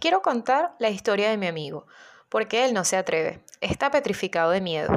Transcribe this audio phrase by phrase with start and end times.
[0.00, 1.86] Quiero contar la historia de mi amigo,
[2.28, 4.94] porque él no se atreve, está petrificado de miedo.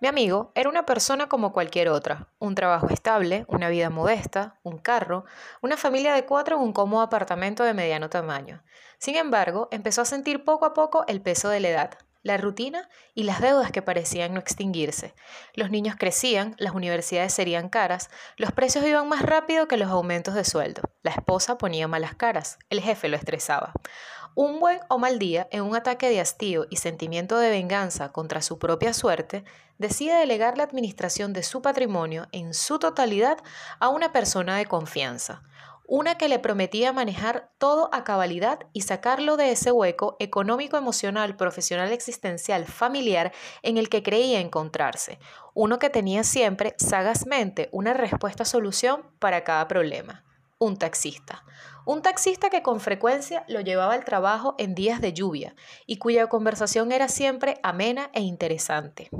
[0.00, 4.78] Mi amigo era una persona como cualquier otra, un trabajo estable, una vida modesta, un
[4.78, 5.24] carro,
[5.62, 8.62] una familia de cuatro en un cómodo apartamento de mediano tamaño.
[8.98, 12.88] Sin embargo, empezó a sentir poco a poco el peso de la edad, la rutina
[13.14, 15.14] y las deudas que parecían no extinguirse.
[15.54, 20.34] Los niños crecían, las universidades serían caras, los precios iban más rápido que los aumentos
[20.34, 20.82] de sueldo.
[21.02, 23.72] La esposa ponía malas caras, el jefe lo estresaba.
[24.36, 28.42] Un buen o mal día, en un ataque de hastío y sentimiento de venganza contra
[28.42, 29.44] su propia suerte,
[29.78, 33.38] decide delegar la administración de su patrimonio en su totalidad
[33.78, 35.44] a una persona de confianza,
[35.86, 41.36] una que le prometía manejar todo a cabalidad y sacarlo de ese hueco económico, emocional,
[41.36, 45.20] profesional, existencial, familiar en el que creía encontrarse,
[45.54, 50.24] uno que tenía siempre sagazmente una respuesta solución para cada problema,
[50.58, 51.44] un taxista.
[51.86, 55.54] Un taxista que con frecuencia lo llevaba al trabajo en días de lluvia
[55.86, 59.10] y cuya conversación era siempre amena e interesante.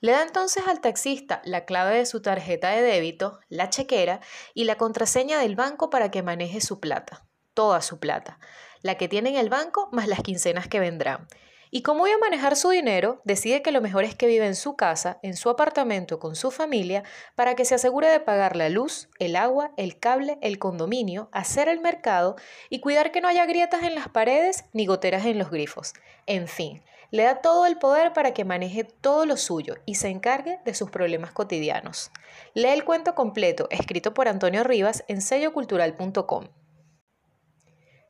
[0.00, 4.20] Le da entonces al taxista la clave de su tarjeta de débito, la chequera
[4.54, 8.38] y la contraseña del banco para que maneje su plata, toda su plata,
[8.82, 11.26] la que tiene en el banco más las quincenas que vendrán.
[11.72, 14.56] Y como voy a manejar su dinero, decide que lo mejor es que vive en
[14.56, 17.04] su casa, en su apartamento con su familia,
[17.36, 21.68] para que se asegure de pagar la luz, el agua, el cable, el condominio, hacer
[21.68, 22.34] el mercado
[22.70, 25.94] y cuidar que no haya grietas en las paredes ni goteras en los grifos.
[26.26, 30.08] En fin, le da todo el poder para que maneje todo lo suyo y se
[30.08, 32.10] encargue de sus problemas cotidianos.
[32.52, 36.48] Lee el cuento completo, escrito por Antonio Rivas en sellocultural.com.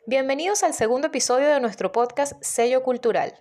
[0.07, 3.35] Bienvenidos al segundo episodio de nuestro podcast Sello Cultural.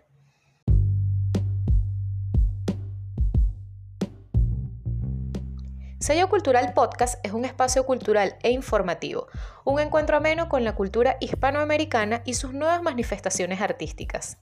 [5.99, 9.27] Sello Cultural Podcast es un espacio cultural e informativo,
[9.65, 14.37] un encuentro ameno con la cultura hispanoamericana y sus nuevas manifestaciones artísticas.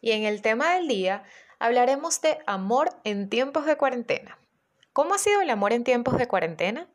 [0.00, 1.22] Y en el tema del día
[1.60, 4.36] hablaremos de amor en tiempos de cuarentena.
[4.92, 6.88] ¿Cómo ha sido el amor en tiempos de cuarentena?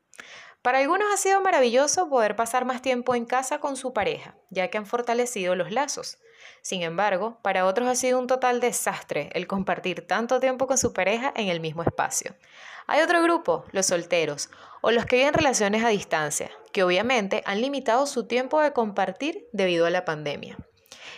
[0.61, 4.67] Para algunos ha sido maravilloso poder pasar más tiempo en casa con su pareja, ya
[4.69, 6.19] que han fortalecido los lazos.
[6.61, 10.93] Sin embargo, para otros ha sido un total desastre el compartir tanto tiempo con su
[10.93, 12.35] pareja en el mismo espacio.
[12.85, 14.49] Hay otro grupo, los solteros,
[14.81, 19.47] o los que viven relaciones a distancia, que obviamente han limitado su tiempo de compartir
[19.53, 20.57] debido a la pandemia.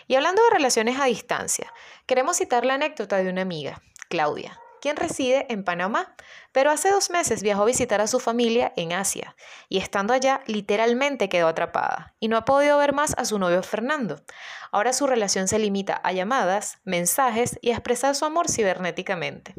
[0.07, 1.73] Y hablando de relaciones a distancia,
[2.05, 6.13] queremos citar la anécdota de una amiga, Claudia, quien reside en Panamá,
[6.51, 9.33] pero hace dos meses viajó a visitar a su familia en Asia
[9.69, 13.63] y estando allá literalmente quedó atrapada y no ha podido ver más a su novio
[13.63, 14.21] Fernando.
[14.73, 19.55] Ahora su relación se limita a llamadas, mensajes y a expresar su amor cibernéticamente.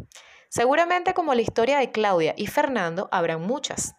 [0.50, 3.94] Seguramente como la historia de Claudia y Fernando habrán muchas.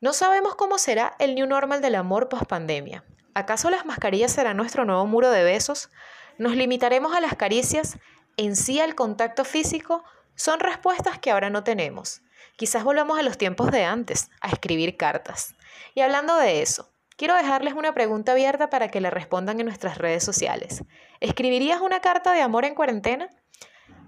[0.00, 3.04] No sabemos cómo será el new normal del amor post pandemia,
[3.34, 5.90] ¿Acaso las mascarillas serán nuestro nuevo muro de besos?
[6.38, 7.98] ¿Nos limitaremos a las caricias?
[8.36, 10.02] ¿En sí al contacto físico?
[10.38, 12.22] Son respuestas que ahora no tenemos.
[12.54, 15.56] Quizás volvamos a los tiempos de antes, a escribir cartas.
[15.96, 19.98] Y hablando de eso, quiero dejarles una pregunta abierta para que la respondan en nuestras
[19.98, 20.84] redes sociales.
[21.18, 23.28] ¿Escribirías una carta de amor en cuarentena?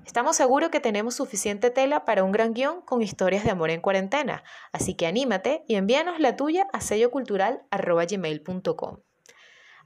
[0.07, 3.81] Estamos seguros que tenemos suficiente tela para un gran guion con historias de amor en
[3.81, 8.99] cuarentena, así que anímate y envíanos la tuya a sellocultural.gmail.com.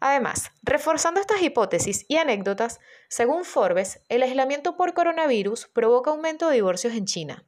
[0.01, 6.57] Además, reforzando estas hipótesis y anécdotas, según Forbes, el aislamiento por coronavirus provoca aumento de
[6.57, 7.45] divorcios en China.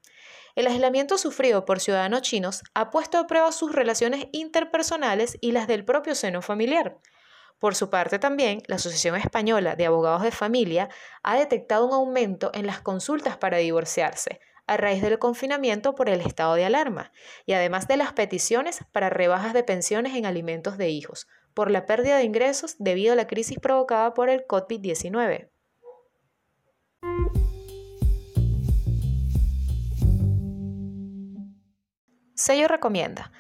[0.55, 5.67] El aislamiento sufrido por ciudadanos chinos ha puesto a prueba sus relaciones interpersonales y las
[5.67, 6.97] del propio seno familiar.
[7.59, 10.89] Por su parte también, la Asociación Española de Abogados de Familia
[11.23, 16.21] ha detectado un aumento en las consultas para divorciarse a raíz del confinamiento por el
[16.21, 17.13] estado de alarma
[17.45, 21.87] y además de las peticiones para rebajas de pensiones en alimentos de hijos, por la
[21.87, 25.49] pérdida de ingresos debido a la crisis provocada por el COVID-19.
[32.35, 33.33] Sello recomienda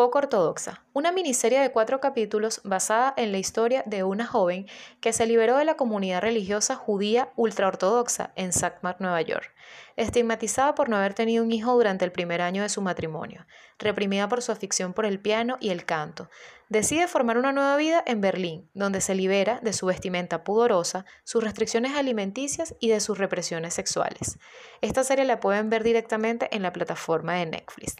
[0.00, 4.66] poco ortodoxa, una miniserie de cuatro capítulos basada en la historia de una joven
[5.02, 9.52] que se liberó de la comunidad religiosa judía ultraortodoxa en Sackmar, Nueva York,
[9.96, 13.46] estigmatizada por no haber tenido un hijo durante el primer año de su matrimonio,
[13.78, 16.30] reprimida por su afición por el piano y el canto.
[16.70, 21.44] Decide formar una nueva vida en Berlín, donde se libera de su vestimenta pudorosa, sus
[21.44, 24.38] restricciones alimenticias y de sus represiones sexuales.
[24.80, 27.96] Esta serie la pueden ver directamente en la plataforma de Netflix.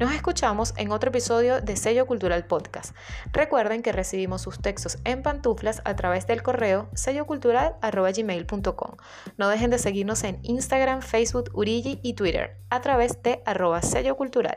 [0.00, 2.96] Nos escuchamos en otro episodio de Sello Cultural Podcast.
[3.34, 8.96] Recuerden que recibimos sus textos en pantuflas a través del correo sellocultural.gmail.com.
[9.36, 14.16] No dejen de seguirnos en Instagram, Facebook, Urigi y Twitter a través de arroba sello
[14.16, 14.56] cultural.